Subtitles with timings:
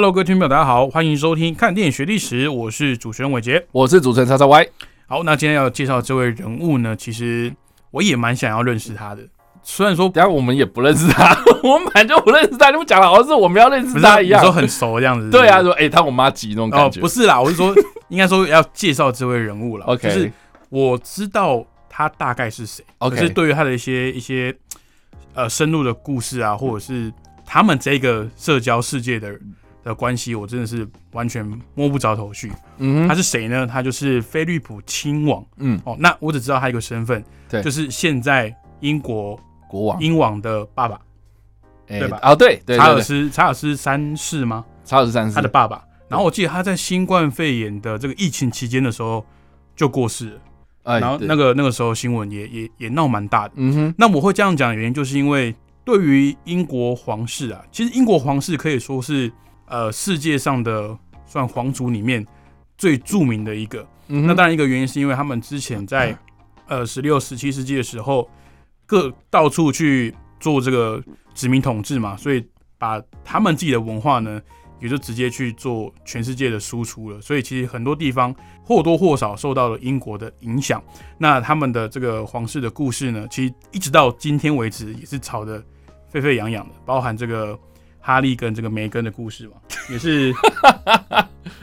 [0.00, 3.66] Hello，各位听众朋友，大家好，欢迎收听《看电影学历史》，我是主持人伟杰。
[3.70, 4.66] 我是主持人叉叉 Y。
[5.06, 7.54] 好，那今天要介绍这位人物呢，其实
[7.90, 9.22] 我也蛮想要认识他的。
[9.62, 14.62] 虽然说等下我们也不认识他， 我们本来就不认识他，你们讲了好像是我们要认识他一样是有时候。
[14.62, 15.28] 很熟这样子。
[15.28, 17.00] 对啊，说哎、他我妈急那种哦感，觉。
[17.02, 17.74] 不是啦，我是说，
[18.08, 19.84] 应该说要介绍这位人物了。
[19.84, 20.32] OK 就是
[20.70, 24.56] 我知道他大概是谁 OK 可是对于他的一些一些
[25.34, 27.12] 呃深入的故事啊，或者是
[27.44, 29.38] 他们这个社交世界的
[29.90, 32.50] 的关系，我真的是完全摸不着头绪。
[32.78, 33.66] 嗯他，是谁呢？
[33.66, 35.44] 他就是菲利普亲王。
[35.56, 40.98] 嗯，哦，那我只知道他一个身份，对就是现在英国国王，英王的爸爸
[41.88, 44.64] 哎对吧啊，对对查尔斯查尔斯三世吗？
[44.84, 45.84] 查尔斯三世，他的爸爸。
[46.08, 49.24] 然后我记得他在新冠肺炎的这个疫情期间的时候
[49.76, 50.40] 就过世了，
[50.82, 53.54] 哎，然后那个那个时候新闻也也也闹蛮大的。
[53.56, 59.30] 嗯哼，那我会这样讲的原因，就是因为对于英国皇室啊，其实英国皇室可以说是
[59.70, 62.26] 呃世界上的算皇族里面
[62.76, 63.86] 最著名的一个。
[64.08, 66.14] 嗯那当然一个原因是因为他们之前在
[66.66, 68.28] 呃十六、十七世纪的时候，
[68.84, 72.44] 各到处去做这个殖民统治嘛，所以
[72.76, 74.42] 把他们自己的文化呢，
[74.80, 77.20] 也就直接去做全世界的输出了。
[77.20, 78.34] 所以其实很多地方
[78.64, 80.82] 或多或少受到了英国的影响。
[81.16, 85.62] 那他们的这个皇室的故事呢，其实一直到今天为止也是吵得
[86.08, 87.56] 沸沸扬扬的，包含这个
[88.00, 89.54] 哈利跟这个梅根的故事嘛，
[89.90, 90.32] 也是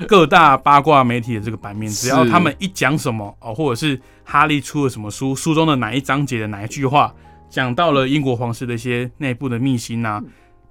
[0.08, 7.14] 各大八卦媒体的这个版面，只要他们一讲什么哦，或者是哈利出了什么书，书中的哪一章节的哪一句话
[7.50, 10.22] 讲到了英国皇室的一些内部的秘辛啊，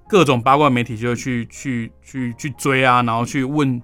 [0.07, 3.81] 各种八卦媒体就会去去去去追啊，然后去问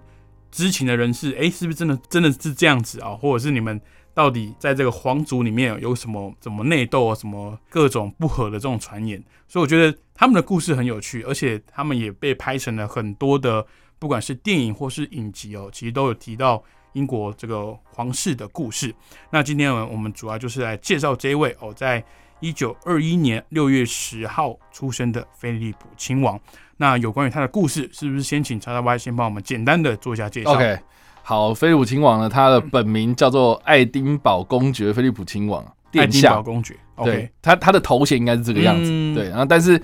[0.54, 3.10] 知情的人士，哎、是不是真的真的是这样子啊？
[3.10, 3.82] 或者是你们
[4.14, 9.22] 到底在这个皇族里面有什么什么内斗啊，什么各种不和的这种传言？
[9.48, 13.66] 所以我觉得他们的故事很有趣，而且他们也被拍成了很多的，
[13.98, 18.94] 不管是电影或是影集哦，其实都有提到英国这个皇室的故事。
[19.32, 22.04] 那今天呢，我们主要就是来介绍这位哦，在
[22.40, 26.40] 一九二一年六月十号出生的菲利普亲王。
[26.84, 30.78] 那有关于他的故事，是不是先请叉叉 Y 先帮我们简单的做一下介绍 OK，
[31.22, 36.42] 好，菲利普亲王呢，他的本名叫做爱丁堡公爵菲利普亲王，爱殿丁堡下。
[36.42, 36.76] 公爵。
[36.98, 38.90] 对 OK，他他的头衔应该是这个样子。
[38.92, 39.82] 嗯对，然后但是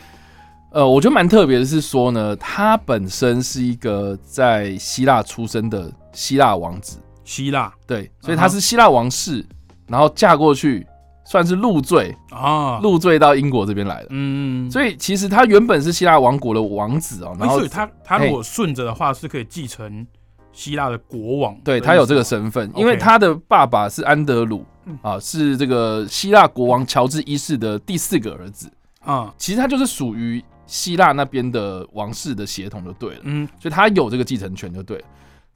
[0.71, 9.45] 呃，我觉得蛮特别的是说呢，他本身是一个在希腊出生的希腊王子，希腊对，所以他是希腊王室，
[9.87, 10.85] 然后嫁过去，
[11.29, 14.07] 算是入赘，啊，入赘到英国这边来的。
[14.09, 20.07] 嗯，所以其实他原本是希腊王国的王子哦，然后哎所以他他如果顺着的话，是可以继承
[20.51, 21.55] 希腊的国王。
[21.63, 28.67] 对他有这个身份，因为他的爸爸是安德鲁嗯啊，是这个希腊国王乔治一世的第四个儿子。
[29.01, 35.03] 啊，其实他就是属于希腊那边的王室的血统就对了，嗯，所以他有这个继承权就对了。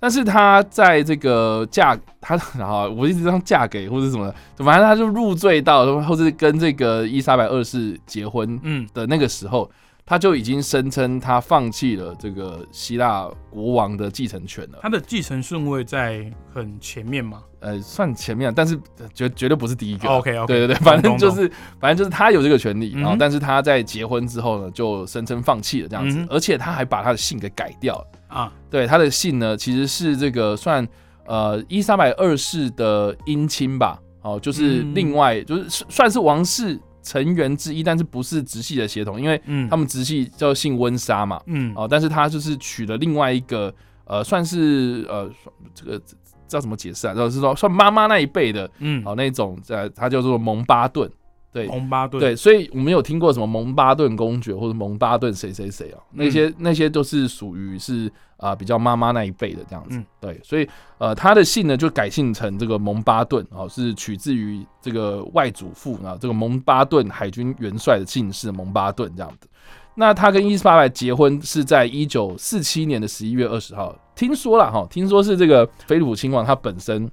[0.04, 8.86] 但是他在这个嫁他， 然后我一直让嫁给或者什么，反正他就入赘到，或者跟这个伊莎白二世结婚嗯。
[8.94, 9.72] 的那个时候，
[10.06, 14.80] 他就已经声称他放弃了这个希腊国王的继承权了。
[14.82, 17.44] 他的继承顺位在很前面吗。
[17.62, 20.10] 呃，算前面，但是呃绝绝对不是第一个。
[20.10, 21.50] OK OK，对对对，反正就是
[21.80, 28.08] 反正就是他有这个权利，嗯然后但是他在结婚之后呢，就声称放弃了这样子，嗯而且他还把他的姓给改掉了。
[28.28, 30.86] 啊，对，他的姓呢其实是这个算
[31.26, 41.72] 呃伊莎白二世的姻亲吧，哦，就是嗯另外、就是算是王室成员之一，但是不是直系的血统，因为嗯，他们直系叫姓温莎嘛，嗯。
[41.76, 43.72] 哦，但是他就是娶了另外一个
[44.06, 45.30] 呃，算是呃
[45.76, 46.16] 这个知
[46.56, 47.14] 道怎么解释啊？
[47.14, 48.70] 就是说算妈妈那一辈的。
[48.80, 51.10] 嗯，哦，那种在他叫做蒙巴顿，
[51.52, 51.68] 对。
[51.68, 52.20] 蒙巴顿。
[52.20, 58.12] 对，所以我们有听过什么蒙巴顿公爵或者蒙巴顿谁谁谁啊，那些、那些都是属于是
[58.44, 60.06] 啊、比较妈妈那一辈的这样子，嗯。
[60.20, 60.68] 对，所以
[60.98, 69.48] 呃他的姓呢就改姓成这个蒙巴顿哦，是取自于这个外祖父啊这个蒙巴顿海军元帅的姓氏蒙巴顿这样子。
[69.96, 77.10] 那他跟伊斯巴白结婚是在一九四七年的十一月二十号，听说了哈，听说是这个菲利普亲王他本身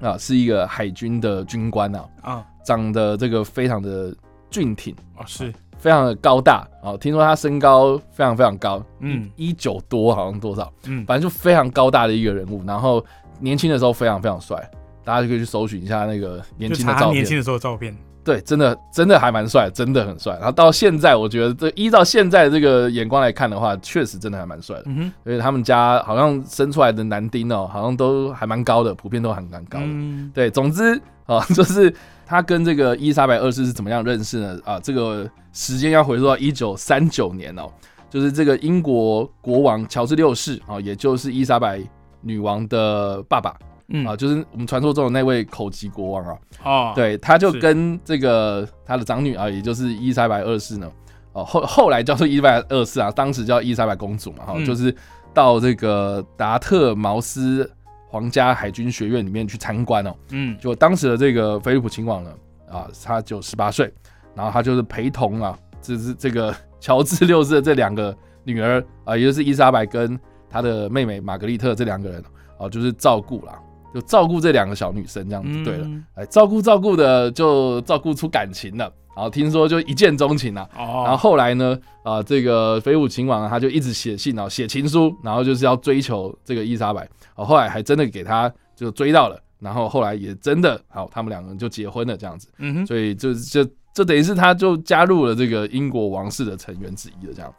[0.00, 2.46] 啊是一个海军的军官啊，啊。
[2.64, 4.14] 长得这个非常的
[4.48, 9.28] 俊挺，啊是非常的高大哦，听说他身高非常非常高，嗯。
[9.34, 13.04] 一九多好像多少，嗯，反正就非常高大的一个人物，然后
[13.40, 14.56] 年轻的时候非常非常帅，
[15.02, 17.14] 大家就可以去搜寻一下那个年轻的照片。
[17.14, 17.92] 年，轻的时候的照片，
[18.24, 20.34] 对，真的真的还蛮帅，真的很帅。
[20.34, 24.84] 然后到现在，我觉得这依照现在这个眼光来看的话，确实真的还蛮帅的。
[24.86, 29.84] 嗯哼，所以他们家好像生出来的男丁哦，好像都还蛮高的，普遍都还蛮高的。
[29.86, 31.92] 嗯对，总之啊、 就是
[32.26, 34.58] 他跟这个伊丽莎白二世是怎么样认识呢？
[34.64, 37.62] 啊，这个时间要回溯到一九三九年哦，
[38.10, 41.80] 就是这个英国国王乔治六世啊，也就是伊丽莎白
[42.20, 43.54] 女王的爸爸
[43.92, 44.04] 嗯。
[44.06, 46.38] 啊，就是我们传说中的那位口疾国王啊。
[46.64, 50.90] 哦，，对，他就跟这个他的长女啊，也就是伊丽莎白二世呢，
[51.32, 54.64] 哦后后来叫做伊丽莎白二世啊，当时叫伊丽莎白公主嘛，哈、嗯。
[54.64, 54.94] 就是
[55.32, 57.70] 到这个达特茅斯
[58.08, 60.14] 皇家海军学院里面去参观哦。
[60.30, 60.58] 嗯。
[60.58, 62.32] 就当时的这个菲利普亲王呢，
[62.70, 63.92] 啊，他就十八岁，
[64.34, 70.18] 然后他就是陪同啊，这是这个 乔治六世的这两个女儿啊，也就是伊莎白跟
[70.50, 72.22] 他的妹妹玛格丽特这两个人
[72.58, 73.58] 哦，就是照顾啦，
[73.92, 75.50] 就照顾这两个小女生这样子。
[75.50, 80.62] 嗯，对了，哎，照顾照顾的就照顾出感情了，然后听说就一见钟情了。
[80.76, 87.08] 哦，然后后来呢，啊、这个菲武亲王啊他就一直写信啊，写情书，然后就是要追求这个伊莎白。
[87.34, 92.48] 哦，后来还真的给他就追到了，然后后来也真的好，他们两个人就结婚了这样子。
[92.58, 97.52] 嗯哼，所以就就就等于是他就加入了这个英国王室的成员之一了这样。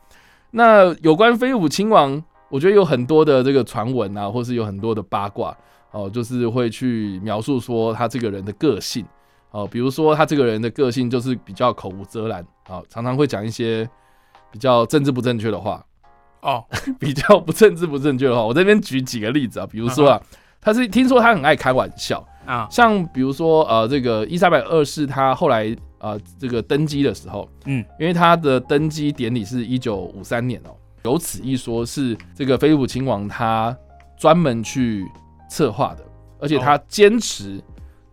[0.52, 5.56] 那有关飞舞亲王，我觉得有很多的这个传闻啊，或是有很多的八卦
[5.94, 9.06] 哦，就是会去描述说他这个人的个性
[9.52, 13.88] 哦，比如说他这个人的个性就是比较口无遮拦啊、哦，常常会讲一些
[14.52, 15.86] 比较政治不正确的话，
[16.42, 16.66] 哦，
[17.00, 18.44] 比较不政治不正确的话。
[18.44, 20.22] 我这边举几个例子啊，比如说啊，
[20.60, 30.74] 他是听说他很爱开玩笑，啊，像比如说呃，这个伊莎白二世他后来呃这个登基的时候，嗯，因为他的登基典礼是一九五三年哦，
[31.04, 33.78] 有此一说是这个菲利普亲王他
[34.18, 35.06] 专门去
[35.54, 36.04] 策划的，
[36.40, 37.64] 而且他坚持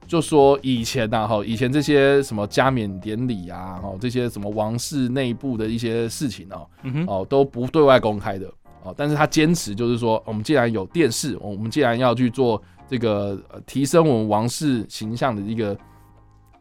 [0.06, 8.46] 就说以前呐、哈，以前这些什么加冕典礼啊，哦这些什么王室内部的一些事情哦，嗯哼，哦都不对外公开的
[8.82, 15.74] 哦，但是他坚持就是说，我们既然有电视，我们既然要去做这个、呃、提升我们王室形象的一个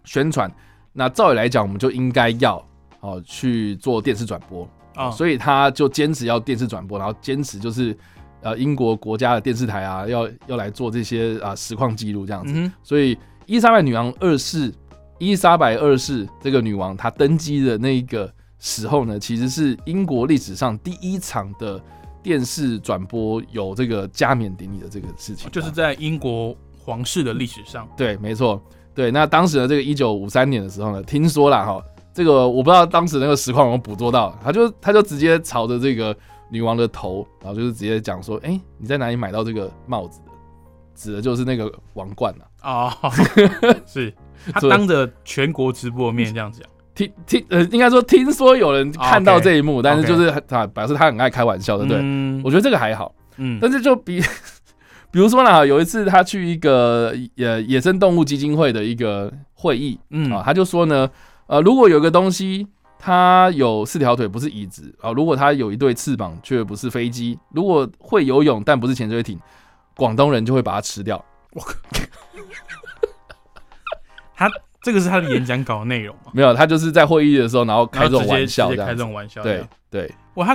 [0.05, 0.49] 宣传，
[0.93, 2.65] 那照理来讲，我们就应该要
[3.01, 4.65] 哦去做电视转播
[4.95, 7.97] 啊，所以他就坚持要电视转播，然后坚持就是
[8.41, 12.53] 呃英国国家的电视台啊，要要来做这些啊实况记录这样子。
[12.55, 13.11] 嗯，所以
[13.45, 14.73] 伊丽莎白女王二世，
[15.17, 21.81] 伊丽莎白二世这个女王她登基的那个时候呢，其实是英国历史上第一场的
[22.21, 28.61] 电视转播有这个加冕典礼的这个事情啊，就是在英国皇室的历史上，对，没错，
[28.93, 29.09] 对。
[29.11, 31.81] 那当时的这个一九五三年的时候呢，听说了哈，
[32.13, 36.15] 这个我不知道当时那个实况有没有捕捉到，他就他就直接朝着这个
[36.49, 40.31] 女王的头，然后就是直接讲说，哎、你在哪里买到这个帽子的？
[40.95, 42.93] 指的就是那个王冠啊。
[43.01, 43.11] 哦，
[43.85, 44.13] 是。
[44.53, 46.61] 他当着全国直播面这样讲，
[46.95, 51.97] 听听呃，应该说听说有人看到这一幕，但是就是很他表示他很爱开玩笑，的对？
[52.01, 52.41] 嗯。
[52.43, 54.21] 我觉得这个还好，嗯，但是就比
[55.11, 60.31] 比如说呢，有一次他去一个呃野生动物基金会的一个会议嗯。
[60.31, 61.09] 啊，他就说呢，
[61.47, 62.65] 呃，如果有个东西
[62.99, 64.93] 它有四条腿不是椅子。
[65.01, 69.39] 啊，如果它有一对翅膀却不是飞机，如果会游泳但不是潜水艇，
[69.95, 71.23] 广东人就会把它吃掉。
[71.53, 71.73] 我靠
[74.35, 74.49] 他
[74.81, 80.53] 这个是他的演讲稿内容吗， 没有，他就是在会议的时候，然后开这种玩笑开这种玩笑，对，对，哇，他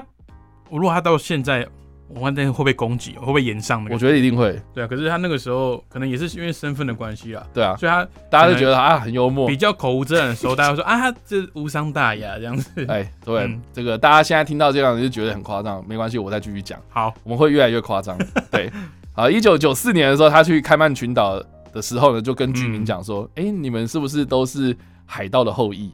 [0.71, 1.66] 我如果他到现在，
[2.08, 3.94] 我问那会不会攻击，会不会延上那个？
[3.94, 4.61] 我觉得一定会。
[4.73, 9.56] 对啊，可是他那个时候可能也是因为身份的关系啊，对啊，所以他大家都觉得啊很幽默比。
[9.56, 12.70] 较口无遮拦的时候，大家会说啊，他这无伤大雅这样子。
[12.87, 18.18] 哎，对，嗯这个大家现在听到这样就觉得很夸张，没关系，我再继续讲，好，我们会越来越夸张。
[18.52, 18.70] 对，
[19.14, 21.42] 好，一九九四年的时候，他去开曼群岛
[21.73, 25.90] 的时候呢，就跟居民嗯讲说，哎、你们是不是都是海盗的后裔？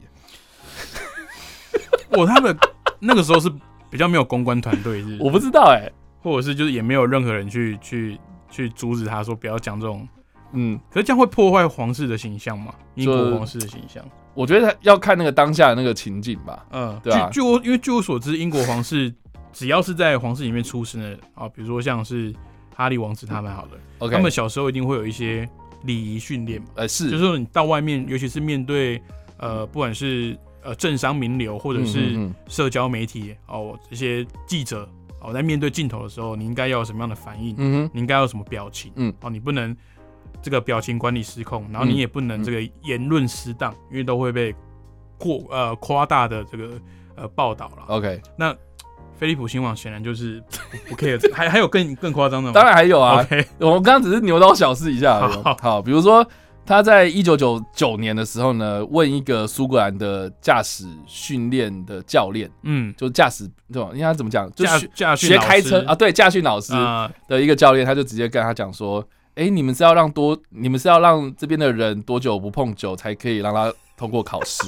[2.10, 2.56] 我他们
[2.98, 3.48] 那个时候是
[3.88, 5.88] 比较没有公关团队，是我不知道、哎，
[6.22, 8.18] 或者是就是也没有任何人去去
[8.50, 10.06] 去阻止他说不要讲这种，
[10.52, 12.74] 嗯，可是这样会破坏皇室的形象嘛？
[12.94, 14.04] 英国皇室的形象。
[14.34, 16.64] 我觉得要看那个当下的那个情景吧。
[16.70, 17.28] 嗯，对啊。
[17.32, 19.12] 据据我因为据我所知，英国皇室
[19.52, 22.32] 只要是在皇室里面出生的啊，比如说像是
[22.74, 25.48] 哈利王子他们好了，OK，他们小时候一定会有一些
[25.82, 29.02] 礼仪训练嘛，呃是，就是说你到外面，尤其是面对
[29.38, 32.34] 呃不管是呃政商名流或者嗯是嗯。
[32.46, 34.88] 社交媒体哦这些记者
[35.20, 37.54] 哦在面对镜头的时候，你应该要有什么样的反应？
[37.58, 38.92] 嗯哼，你应该要有什么表情？
[38.96, 39.76] 嗯，哦，你不能
[40.42, 44.54] 这个表情管理失控，然后嗯你也不能这个言论失当，因为都会被
[45.18, 46.70] 过呃夸大的这个
[47.16, 47.84] 呃报道了。
[47.88, 48.54] OK，那
[49.16, 50.42] 菲利普新网显然就是
[50.88, 52.54] 不 care，还还有更更夸张的吗？
[52.54, 55.28] 当然还有啊，OK，我们刚刚只是牛刀小试一下。
[55.28, 56.26] 好好，比如说
[56.70, 74.62] 他在一九九九年的时候呢，问一个苏格兰的驾驶训练的教练，嗯，就驾驶这种，应该怎么讲，就驾学开车啊，对，驾训老师啊，的一个教练，他就直接跟他讲说：“哎、你们是要让多，你们是要让这边的人多久不碰酒才可以让他通过考试？”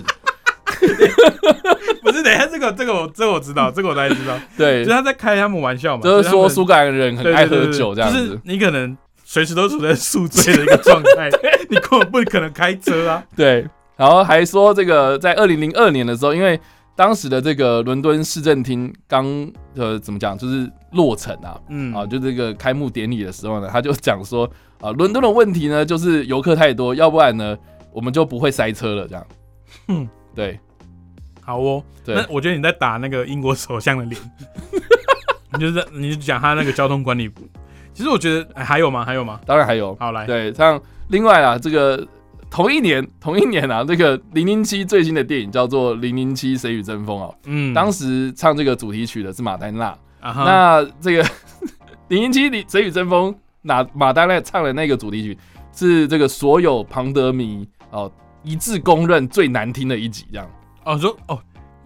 [2.03, 4.85] 不是，等一下这个这个我这个我知道， 这个我大概知道，对。
[4.85, 8.41] 就是，他在开他们玩笑嘛，就是说苏格兰人很爱喝酒这样就是子。
[8.43, 8.97] 你可能
[9.33, 11.31] 随时都处在宿醉的一个状态，
[11.71, 13.25] 你根本不可能开车啊。
[13.35, 16.61] 对，然后还说这个在二零零二年的时候，因为
[16.95, 21.95] 当时的这个伦敦市政厅刚呃怎么讲，就是落成啊，嗯。
[21.95, 24.45] 啊，就这个开幕典礼的时候呢，他就讲说
[24.83, 27.57] 啊，伦敦的问题呢就是游客太多，要不然呢
[27.91, 29.27] 我们就不会塞车了这样。
[29.89, 30.61] 嗯对。
[31.41, 32.17] 好哦，对。
[32.17, 34.21] 那我觉得你在打那个英国首相的脸，
[35.55, 37.31] 你就是你就讲他那个交通管理。
[37.95, 39.05] 其实我觉得、哎还有吗？
[39.05, 39.41] 还有吗？
[39.47, 39.95] 当然还有。
[39.97, 42.07] 好来，对，像另外啊，这个
[42.51, 49.97] 同一年 同一年啊，这个零零七最新的电影叫做《零零七谁与争锋》哦，嗯，当时唱这个主题曲的是马丹娜。
[50.21, 50.45] 啊哈。
[50.45, 51.25] 那这个
[52.09, 55.39] 零零七里谁与争锋，那马丹娜唱的那个主题曲
[55.73, 58.11] 是这个所有庞德迷哦
[58.43, 60.47] 一致公认最难听的一集，这样。
[60.85, 61.39] 哦说哦，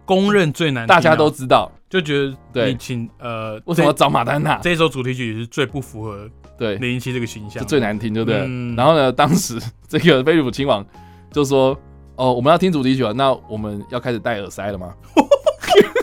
[0.04, 2.72] 公认最难大家都知道就觉得对。
[2.72, 6.28] 你请呃，为什么要找马丹娜，这这首主题曲是最不符合
[6.58, 7.62] 对，零零七这个形象。
[7.62, 8.40] 的，最难听，对不对？
[8.46, 8.74] 嗯。
[8.76, 10.84] 然后呢，当时这个菲利普亲王
[11.30, 11.78] 就说
[12.16, 14.94] ：“哦，我们要听主题曲了，那我们要开始戴耳塞了吗？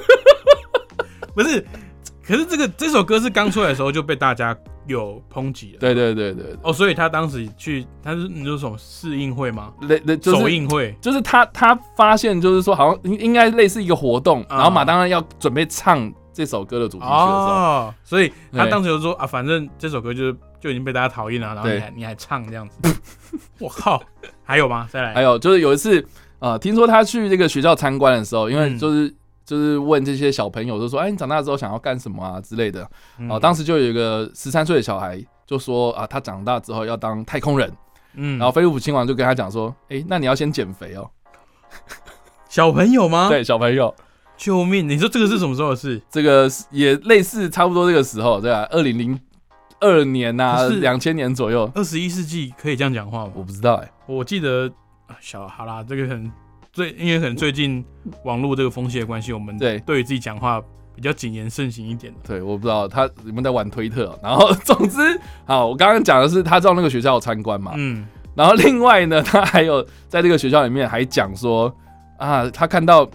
[1.35, 1.65] 不是。
[2.25, 9.73] 可是这个这首歌是刚出来的时候就被大家有抨击了，？”对对对对哦，所以他当时去，他是你说什么试映会吗？
[9.87, 22.95] 对，类就是首映会，就是他他发现就是说好像应应该类似一个活动，啊然后马当然要准备唱这首歌的主题曲的时候，哦，所以他对当时就说啊，反正这首歌就是就已经被大家讨厌了，然后你对还你还唱这样子，
[23.59, 24.01] 我靠，
[24.43, 24.87] 还有吗？
[24.91, 26.05] 再来，还有就是有一次
[26.39, 29.13] 呃，听说他去这个学校参观的时候，因为嗯就是。
[29.53, 37.71] 就是问这些小朋友，就说：“哎，你长大之后想要干什么啊之类的。”嗯哦，当时就有一个十三岁的小孩就说：“啊，他长大之后要当太空人。”
[38.15, 41.07] 嗯然后菲利普亲王就跟他讲说：“哎，那你要先减肥哦。
[42.49, 43.93] 小朋友”吗？，对，小朋友，
[44.37, 44.89] 救命！
[44.89, 46.01] 你说这个是什么时候的事？
[46.09, 48.67] 这个也类似差不多这个时候，对吧？
[48.71, 49.19] 二零零
[49.79, 53.31] 二年呐、两千年左右，二十一世纪可以这样讲话吗？
[53.35, 54.71] 我不知道哎、我记得
[55.07, 56.31] 啊小好啦，这个很
[56.73, 57.85] 最，因为可能最近
[58.23, 59.79] 网络这个风气的关系，我们对。
[59.81, 60.59] 对于自己讲话
[60.95, 62.19] 比较谨言慎行一点的。
[62.27, 64.97] 对，我不知道他有没有在玩推特哦、然后 总之，
[65.45, 71.71] 好，我刚刚讲的是他到那个学校参观嘛，嗯，然后另外呢，他还有在这个学校里面还讲说
[72.17, 73.07] 啊，他看到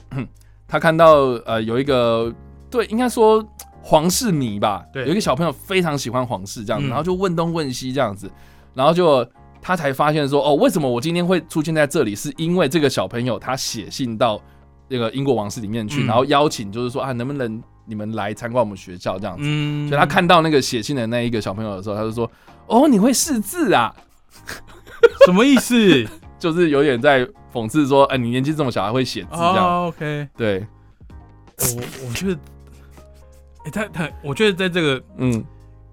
[0.69, 2.33] 他看到呃有一个
[2.71, 3.45] 对，应该说
[3.83, 5.05] 皇室迷吧，对。
[5.05, 6.91] 有一个小朋友非常喜欢皇室这样子，嗯。
[6.91, 8.31] 然后就问东问西这样子，
[8.75, 9.27] 然后就
[9.61, 14.41] 他才发现说哦，为什么我今天会出现在这里，是因为这个小朋友他写信到
[14.89, 19.43] 那个英国王室里面去，嗯然后邀请就是说啊，能不能你们来参观我们学校这样子。
[19.45, 22.31] 嗯，所以他看到那个写信的那一个小朋友的时候，他就说
[22.67, 23.95] ：“哦，你会识字啊
[25.27, 25.75] 什么意思？？”
[26.39, 29.57] 就是有点在讽刺说：“哎、你年纪这么小还会写字这样。
[29.57, 30.65] 哦，OK，对，
[31.59, 32.39] 我我觉得，
[33.65, 35.45] 哎、他他，我觉得在这个嗯，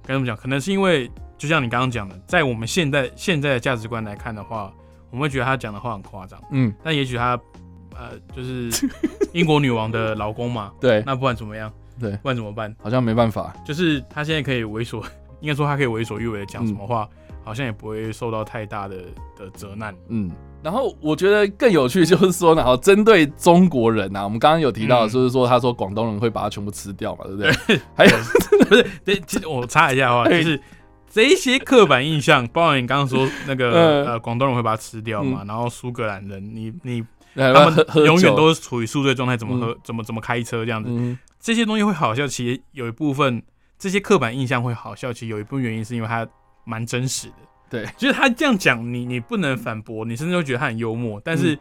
[0.06, 4.72] 该怎么讲，可能是因为就像你刚刚讲的，在我们现在现在的价值观来看的话，
[5.12, 7.40] 我们会觉得他讲的话很夸张，嗯，但也许他
[7.94, 8.70] 呃就是
[9.34, 11.72] 英国女王的老公嘛， 对，那不管怎么样？
[12.00, 12.76] 对不管怎么办？
[12.84, 13.54] 好像没办法。
[13.66, 15.02] 就是他现在可以为所，
[15.40, 17.08] 应该说他可以为所欲为的讲什么话，
[17.42, 18.98] 好像也不会受到太大的
[19.38, 19.96] 的责难。
[20.10, 20.30] 嗯，
[20.62, 27.80] 然后我觉得更有趣就是说呢，好，针对中国人啊，我们刚刚有提到，嗯就是说他说广东人会把它全部吃掉嘛，对不对？
[27.96, 28.18] 还有，
[28.68, 30.62] 不是，对，我插一下的话， 哎就是
[31.16, 33.72] 这一些刻板印象，包括你刚刚说那个
[34.04, 34.06] 嗯。
[34.06, 37.02] 呃广东人会把它吃掉嘛，然后苏格兰人，你你
[37.34, 43.42] 他他们永远都是处于宿醉状态，怎么喝，怎么怎么开车这样子，嗯，这些东西会好笑，其实有一部分
[43.80, 46.28] 这些刻板印象会好笑，其实有一部分原因是因为它
[46.66, 47.36] 蛮真实的。
[47.70, 51.38] 对，就是他这样讲，你你不能反驳，你甚至会觉得他很幽默，但嗯。
[51.38, 51.60] 是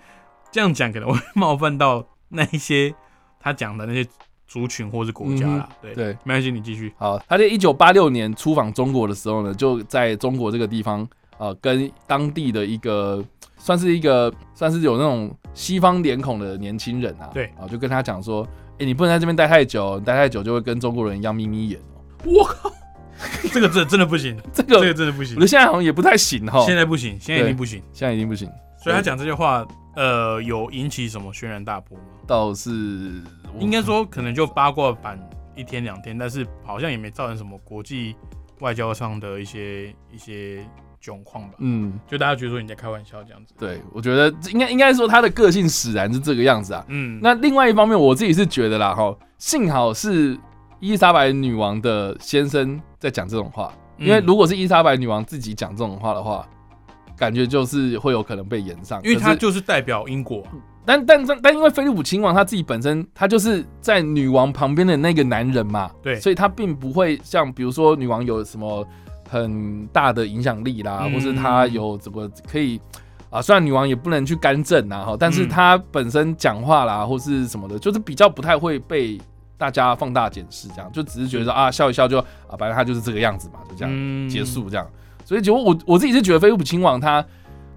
[0.51, 2.93] 这样讲可能会冒犯到那一些
[3.41, 4.05] 他讲的那些
[4.47, 5.69] 族群或是国家啦。
[5.81, 6.13] 对对。
[6.25, 6.93] 没关系，你继续。
[6.97, 11.07] 好，他在一九八六年出访中国的时候呢，就在中国这个地方，
[11.39, 13.25] 呃，跟当地的一个
[13.59, 18.47] 算是一个算是有那种西方脸孔的年轻人啊，对啊，就跟他讲说，
[18.79, 22.01] 哎、你不能在这边待太久，你待太久就会跟中国人一样眯眯眼哦。
[22.25, 22.73] 我靠，
[23.53, 27.83] 这个真真的不行， 这个，这个真的不行我觉，得现在好像也不太行哈，现在不行，现在已经不行。
[27.93, 28.49] 现在已经不行。
[28.83, 32.05] 所以他讲这些话，呃，有引起什么轩然大波吗？
[32.27, 33.23] 倒是
[33.59, 35.19] 应该说可能就八卦版
[35.55, 38.17] 一天两天，但是好像也没造成什么国际
[38.61, 40.65] 外交上的一些一些
[41.03, 41.55] 窘况吧。
[41.59, 43.55] 嗯，就大家觉得说你在开玩笑这样子。
[43.59, 46.85] 对，我觉得应该应该说他的个性使然是这个样子啊。
[46.89, 50.39] 嗯，那另外一方面，我自己是觉得啦，哈，幸好是
[50.81, 56.47] 伊丽莎白女王的先生在讲这种话，因为嗯如果是伊丽莎白女王自己讲这种话的话，
[57.17, 60.43] 感觉就是会有可能被延上，因为他就是代表英国，
[60.87, 68.87] 但但但但因为菲利普亲王他自己本身他就是在女王旁边的那个男人嘛，对所以他并不会像比如说女王有什么
[69.29, 72.81] 很大的影响力啦，嗯或是他有怎么可以
[73.31, 79.21] 啊，虽然女王也不能去干政啊，哈，但是嗯他本身讲话啦或是什么的，就是比较不太会被
[79.57, 83.91] 大家放大检视，这样就只是觉得啊笑一笑就啊，反正他就是这个样子嘛，就这样。
[83.93, 84.45] 嗯结。
[84.45, 84.87] 束这样。
[85.25, 87.25] 所以结果我我自己是觉得菲利普亲王他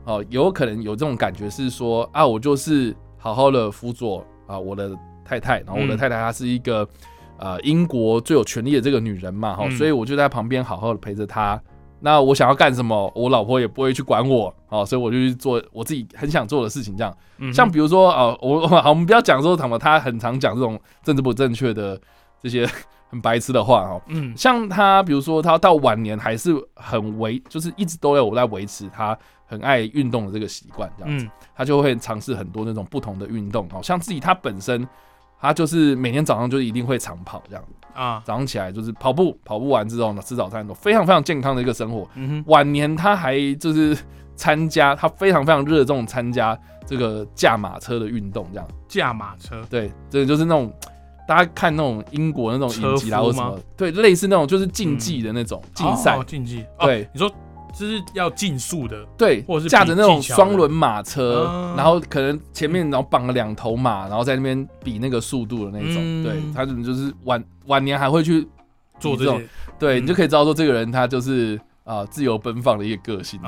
[0.08, 4.92] 哦、有可能有这种感觉是说啊，我就是好好的辅佐啊我的
[5.26, 6.88] 太太，然后我的嗯太太她是一个
[7.38, 11.62] 呃英国最有权力的这个女人嘛，哈、嗯所以我就在旁边好好的陪着她。
[12.00, 17.12] 那我想要干什么，我老婆也不会去管我，哦，所以我就去做我自己很想做的事情，这样。
[17.40, 22.00] 嗯像比如说啊、我 好，我们不要讲说什么，他很常讲这种政治不正确的
[22.42, 22.70] 这些
[23.10, 24.02] 很白痴的话哦。
[24.08, 34.88] 嗯像他，比如说他到晚年还是很维，就是一直都有在维持他很爱运动的这个习惯，这样子，嗯他就会尝试很多那种不同的运动哦，像自己他本身，
[35.40, 42.08] 他就是每天早上就一定会长跑这样，啊早上起来就是跑步，跑步完之后呢吃早餐，非常非常健康的一个生活。
[42.16, 43.98] 嗯哼晚年他还就是
[44.36, 48.68] 参加，他非常非常热衷参加这个驾马车的运动，这样。
[48.88, 50.72] 驾马车对，这就是那种
[51.28, 53.24] 大家看那种英国那种影集啦，车夫吗？
[53.24, 56.18] 或什么，对，类似那种就是竞技的那种竞赛。
[56.18, 56.64] 哦，竞技。
[56.80, 57.08] 哦对。
[57.14, 57.30] 你说
[57.78, 66.24] 就是要竞速的对或者是，驾着那种双轮马车嗯，然后可能前面然后绑了两头马，然后在那边比那个速度的那种，嗯。
[66.24, 68.48] 对他可能就是晚晚年还会去
[69.00, 69.40] 做这种
[69.78, 70.04] 对，嗯。
[70.04, 73.40] 你就可以知道说这个人他就是啊、自由奔放的一个个性，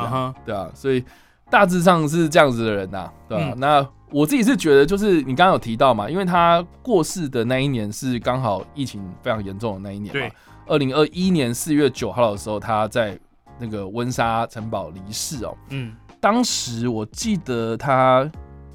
[0.46, 1.04] 对啊，所以
[1.50, 3.60] 大致上是这样子的人呐、对吧、嗯。
[3.60, 10.32] 那我自己是觉得，就是你刚刚有提到嘛，因为他过世的那一年是刚好疫情非常严重的那一年嘛对，
[10.68, 13.18] 二零二一年四月九号的时候，他在
[13.60, 15.56] 那个温莎城堡离世哦。
[15.70, 15.96] 嗯。
[16.22, 18.30] 当时我记得他，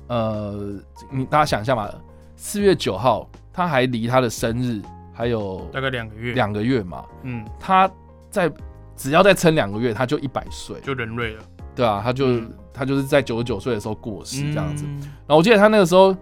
[0.07, 0.75] 呃，
[1.11, 1.91] 你大家想一下嘛，
[2.37, 4.81] 四月九号，他还离他的生日
[5.13, 7.45] 还有大概两个月，两个月嘛，嗯。
[7.61, 7.91] 他
[8.31, 8.51] 在
[8.97, 10.81] 只要再撑两个月，他就一百岁。
[10.81, 11.43] 就人瑞了，
[11.75, 14.85] 对啊，他就、嗯他就是在九十九岁的时候过世这样子。
[14.87, 16.15] 嗯然后我记得他那个时候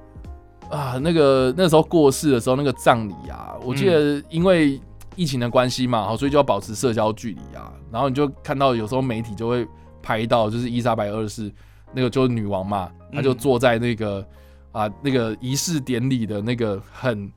[0.71, 4.81] 啊，那个那时候过世的时候，那个葬礼啊，我记得因为
[5.17, 7.73] 疫情的关系嘛，好，所以就要保持社交距离啊。
[7.91, 9.67] 然后你就看到有时候媒体就会
[10.03, 11.51] 拍到，就是伊莎白二世
[11.93, 14.25] 那个就是女王嘛，嗯她就坐在那个
[14.71, 17.31] 啊那个仪式典礼的那个很。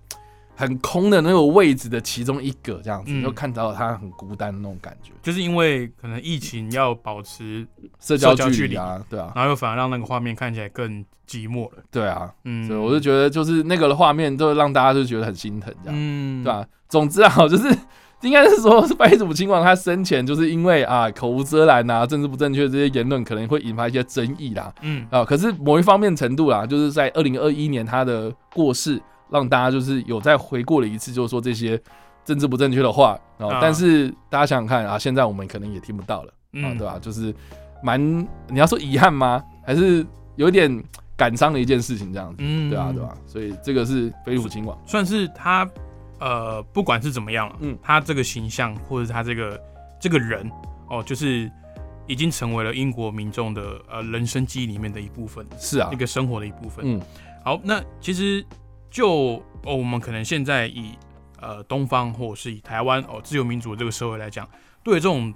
[0.55, 3.21] 很空的那个位置的其中一个，这样子、嗯。
[3.21, 7.67] 就看到他很孤单的那种感觉，就是因为可能疫情要保持，
[7.99, 17.67] 社交距距离啊，对啊，然后又反而让那个画面看起来更寂寞了，对啊，嗯，所以我就觉得就是那个的画面，就让大家就觉得很心疼，这样，嗯，对吧、总之啊，就是
[18.21, 24.73] 应该是说，是白祖亲王他生前就是因为啊口无遮拦啊、政治不正确这些言论，可能会引发一些争议啦。
[24.81, 25.05] 嗯。
[25.11, 31.81] 啊，可是某一方面程度啦，就是在二零二一年他的过世，让大家就是有再回过了一次，就是说这些
[32.23, 33.47] 政治不正确的话啊。
[33.47, 37.33] 啊但是大家想想看啊，现在我们可能也听不到了啊，嗯，对吧、就是
[37.83, 37.99] 蛮
[38.47, 39.43] 你要说遗憾吗？
[39.65, 40.83] 还是有点
[41.17, 42.37] 感伤的一件事情这样子。
[42.39, 45.67] 嗯，对啊，对吧、所以这个是飞利浦亲王，算是他
[46.19, 49.59] 呃，不管是怎么样了，嗯他这个形象或者是他这个
[49.99, 50.49] 这个人
[50.89, 51.51] 哦，就是
[52.07, 56.85] 已经成为了英国民众的呃人生记忆里面的一部分，是啊一，个生活的一部分。
[56.87, 57.01] 嗯
[57.43, 58.43] 好，那其实
[58.95, 60.97] 就哦，我们可能现在以
[61.41, 64.47] 呃东方或者是以台湾哦自由民主的这个社会来讲，
[64.83, 65.33] 对这种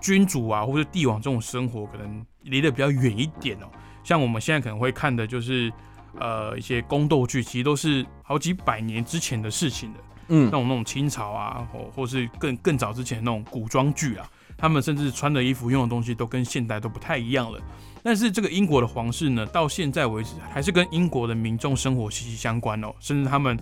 [0.00, 3.68] 君主啊或者帝王这种生活，可能离得比较远一点哦。
[4.02, 5.72] 像我们现在可能会看的就是
[6.18, 10.00] 呃一些宫斗剧，其实都是好几百年之前的事情的。
[10.26, 10.50] 嗯。
[10.50, 14.28] 那嗯种那种清朝啊，或或是更更早之前那种古装剧啊，
[14.60, 17.58] 他们甚至穿的衣服、用的东西都跟现代都不太一样了。
[18.02, 23.58] 但是这个英国的皇室呢，到现在为止还是跟英国的民众生活息息相关哦，甚至他们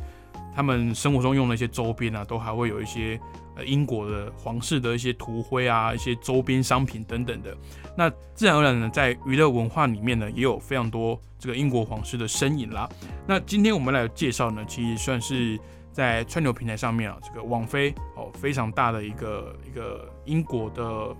[0.54, 3.18] 他们生活中用的一些周边啊，都还会有一些
[3.56, 7.56] 呃英国的皇室的一些图徽啊、一些周边商品等等的。
[7.96, 12.88] 那自然而然呢，在娱乐文化里面呢，也有非常多这个英国皇室的身影啦。
[13.26, 15.58] 那今天我们来介绍呢，其实算是
[15.92, 21.16] 在串流平台上面啊，这个网飞哦非常大的一个一个英国的，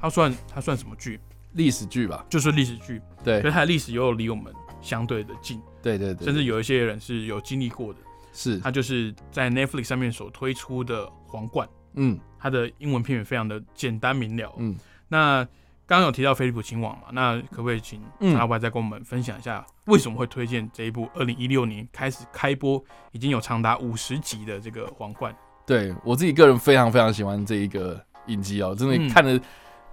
[0.00, 1.18] 它算它算什么剧？
[1.52, 7.98] 历史剧吧，就是历史剧，对可是它的历史又离我们相对的近，对对对，甚至有一些人是有经历过的。
[8.34, 14.52] 是，它就是在 Netflix 上面所推出的《皇冠》，嗯它的英文片名非常的简单明了。
[14.58, 14.76] 嗯，
[15.08, 15.42] 那
[15.86, 25.32] 刚刚有提到菲利普亲王嘛，那可不可以请嗯陈老板再跟我们分享一下，为什么会推荐这一部二零一六年开始开播，已经有长达五十集的这个《皇冠》？
[25.64, 29.40] 对我自己个人非常非常喜欢这一个影集哦，真嗯的看的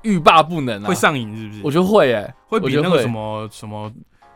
[0.01, 0.87] 欲罢不能啊！
[0.87, 1.61] 会上瘾是不是？
[1.63, 3.91] 我觉得会诶，会比那个什么什么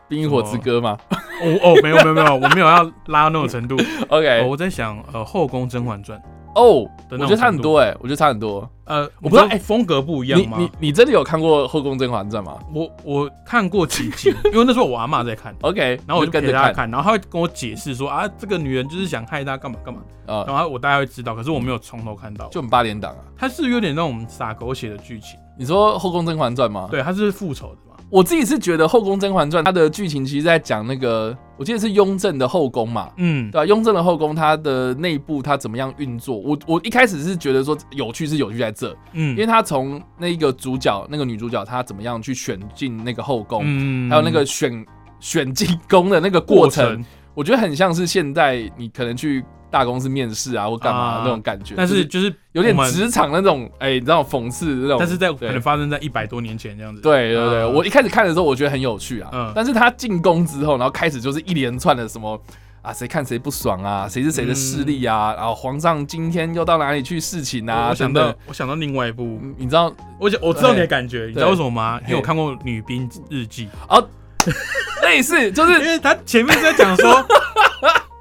[0.08, 3.76] 冰与火之歌吗哦哦，没有没有没有，我没有要拉到那种程度。
[4.08, 6.18] OK，哦我在想，呃，《后宫甄嬛传》
[6.54, 8.68] 哦，我觉得差很多哎，我觉得差很多。
[8.84, 10.56] 呃，我我不知道哎风格不一样吗？
[10.58, 15.54] 你你你真的有看过《后宫甄嬛传》吗我我看过几集，因为那时候我阿妈在看？
[15.62, 22.48] OK，然后我就跟着她看，然后她会跟我解释说啊，这个女人就是想害她干嘛干嘛，啊，然后我大概会知道，可是我没有从头看到。
[22.48, 23.18] 就很八点档啊。
[23.36, 27.87] 它是有点那种撒狗血的剧情，你说《后宫甄嬛传》吗？，对，它是复仇的嘛。
[28.10, 33.10] 我自己是觉得《后宫甄嬛传》它的剧情其实在讲那个，我记得是雍正的后宫嘛。
[33.16, 36.36] 嗯，对吧、雍正的后宫，它的内部它怎么样运作？
[36.38, 44.84] 我我一开始是觉得说有趣是有趣在这，嗯，因为他从那个主角那个女主角她怎么样去选进那个后宫，嗯还有那个选
[45.20, 57.00] 选进宫的那个过程，我觉得很像是现在你可能去大公司面试啊或干嘛啊那种感觉，但是就是有点职场那种哎、你知道讽刺的那种，但是在可能发生在一百多年前这样子。
[57.00, 62.40] 对对对，啊我一开始看的时候我觉得很有趣啊，嗯但是他进宫之后，然后开始就是一连串的什么。
[62.80, 64.08] 啊，谁看谁不爽啊？
[64.08, 65.34] 谁是谁的势力啊？
[65.36, 67.88] 然后皇上今天又到哪里去侍寝啊？
[67.90, 72.00] 我想等等到，我想到另外一部，嗯你知道我想我知道你的感觉，你知道为什么吗？
[72.04, 73.68] 因为我看过《女兵日记》，
[75.02, 77.12] 类似就是 因为他前面是在讲说，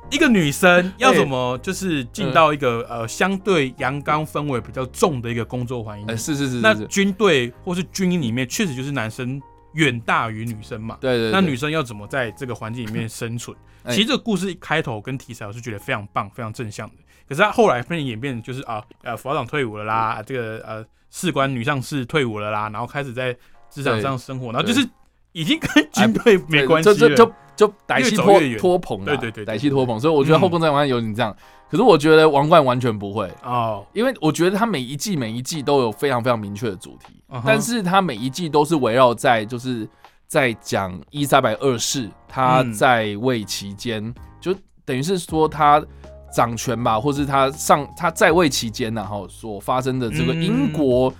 [0.09, 6.15] 一个女生要怎么就是进到一个呃相对阳刚氛围比较重的一个工作环境哎、。
[6.15, 9.41] 是是是那军队或是军营里面，确实就是男生
[9.73, 10.97] 远大于女生嘛。
[11.01, 13.55] 对对对，那女生要怎么在这个环境里面生存？
[13.83, 16.95] 哎其实这个故事一开头跟题材，我是觉得非常棒、非常正向的。
[17.27, 23.35] 可是他后来变演变就是啊，呃，副长退伍了啦，啊这个呃士官女上士退伍了啦，然后开始在
[23.69, 24.87] 职场上生活，然后就是
[25.33, 27.33] 已经跟军队没关系了。
[27.57, 28.59] 就歹戏托越走越远。
[28.59, 30.39] 托捧啦，对对对对歹戏托捧，所以我觉得嗯。
[30.39, 31.35] 后宫甄嬛传有点这样，
[31.69, 39.85] 可是我觉得王冠完全不会，哦，因为我觉得它每一季每一季都有非常非常明确的主题，但是它每一季都是围绕在就是
[40.27, 42.71] 在讲伊莎白二世她嗯。
[42.71, 45.83] 在位期间，就等于是说她
[46.31, 50.43] 掌权吧，或是她上她在位期间呢，哈所发生的这个嗯。
[50.43, 51.11] 英国。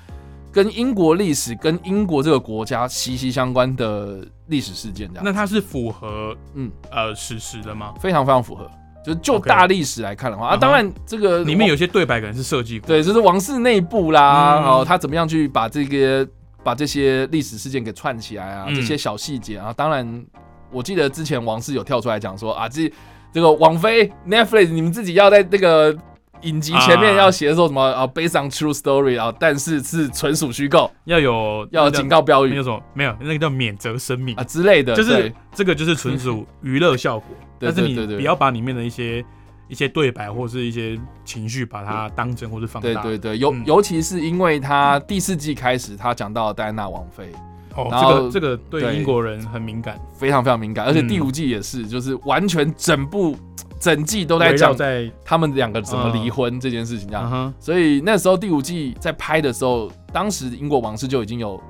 [0.58, 7.94] 跟英国历史、跟英国这个国家息息相关的历史事件，这样那它是符合嗯呃史实的吗？
[8.00, 8.68] 非常非常符合。
[9.06, 12.88] 就是就大历史来看的话，啊，当然这个里面有些对白可能是设计过。
[12.88, 16.28] 对，就是王室内部啦，嗯哦，他怎么样去把这个
[16.64, 20.26] 把这些历史事件给串起来啊，嗯这些小细节啊，当然，
[20.72, 22.92] 我记得之前王室有跳出来讲说啊，这
[23.32, 25.96] 这个网飞 Netflix 你们自己要在那个
[26.42, 32.50] 影集前面啊要写说什么啊，based on true story 啊，但是是纯属虚构，要有要有警告标语。
[32.52, 32.82] 那个什么？
[32.94, 34.36] 没有，那个叫免责声明。
[34.36, 39.24] 啊，之类的，就是这个就是纯属 娱乐效果，但是你不要把里面的一些
[39.68, 43.02] 一些对白或是一些情绪把它当真或是放大。
[43.02, 43.64] 对对对，尤嗯。
[43.66, 47.32] 尤其是因为他第四季开始，他讲到戴安娜王妃，
[47.76, 48.96] 哦，这个这个对对。
[48.96, 53.36] 英国人很敏感，非常非常敏感，而且嗯第五季也是，就是完全整部
[53.80, 57.30] 整季都在讲在他们两个怎么离婚这件事情，这样。
[57.32, 61.62] 嗯所以那时候第五季在拍的时候，当时英国王室就已经有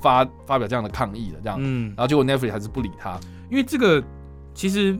[0.00, 1.58] 发发表这样的抗议了，这样。
[1.60, 3.18] 嗯然，后结果 Netflix 还是不理他，
[3.50, 4.02] 因为这个
[4.54, 4.98] 其实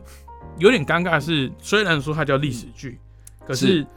[0.57, 2.99] 有点尴尬的是，虽然说它叫历史剧，
[3.45, 3.87] 可是是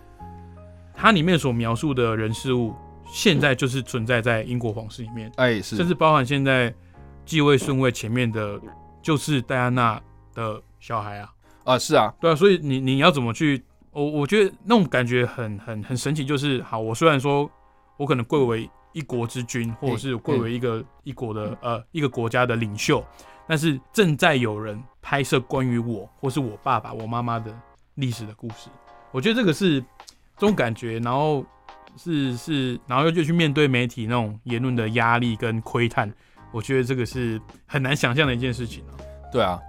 [0.94, 2.74] 它里面所描述的人事物，
[3.06, 6.72] 现在就是存在在英国皇室里面，哎，是甚至包含现在
[7.24, 8.60] 继位顺位前面的，
[9.02, 10.00] 就是戴安娜
[10.34, 11.28] 的小孩啊。
[11.64, 13.62] 啊，是啊，对啊，所以你你要怎么去？
[13.92, 17.50] 我我觉得那种感觉很很很神奇，就是好，我虽然说
[17.98, 23.04] 我可能贵为一国之君，或者是贵为一个一国的呃一个国家的领袖，
[23.46, 27.54] 但是正在有人拍摄关于我或是我爸爸、我妈妈的
[27.96, 28.70] 历史的故事，
[29.10, 29.78] 我觉得这个是
[30.38, 31.44] 这种感觉，然后
[31.98, 36.10] 是是，然后又就去面对媒体那种言论的压力跟窥探，
[36.50, 38.96] 我觉得这个是很难想象的一件事情啊。
[39.30, 39.60] 对啊，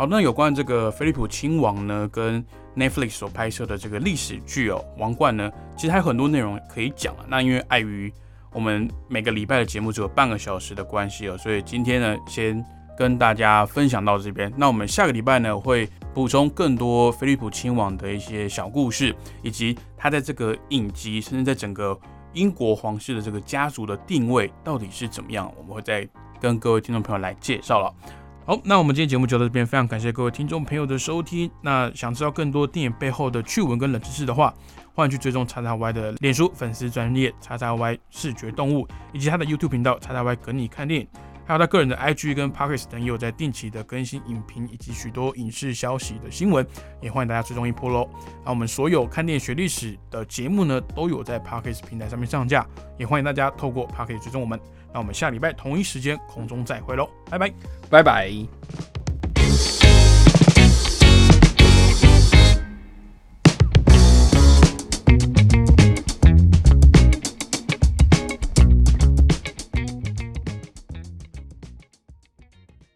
[0.00, 2.42] 好，那有关这个菲利普亲王呢，跟
[2.74, 7.26] Netflix 所拍摄的这个历史剧哦，《王冠》呢，其实还有很多内容可以讲啊。
[7.28, 8.10] 那因为碍于
[8.50, 12.64] 我们每个礼拜的节目只有半个小时的关系哦，所以今天呢，先
[12.96, 14.50] 跟大家分享到这边。
[14.56, 21.94] 那我们下个礼拜呢，会补充更多菲利普亲王的一些小故事，以及他在这个影集，甚至在整个
[22.32, 26.08] 英国皇室的这个家族的定位到底是怎么样，我们会再
[26.40, 27.94] 跟各位听众朋友来介绍了。
[28.50, 31.48] 好，那我们今天节目就到这边，非常感谢各位听众朋友的收听。
[31.62, 34.52] 那想知道更多电影背后的趣闻跟冷知识的话，
[34.92, 41.06] 欢迎去追踪叉叉 Y 的脸书粉丝专业叉叉 Y 视觉动物，以及他的 YouTube 频道叉叉 Y 跟你看电影。
[41.50, 46.64] 还有他个人的 IG 跟 Pockets 等，也有在定期的更新影评以及许多影视消息的新闻，
[47.02, 48.08] 也欢迎大家追踪一波喽。
[48.44, 52.64] 那我们所有看电影学历史的节目呢，都有在 Pockets 平台上面上架，
[52.96, 54.60] 也欢迎大家透过 Pockets 追踪我们。
[54.92, 57.52] 那我们下礼拜同一时间空中再会喽，拜拜，
[57.90, 58.99] 拜拜。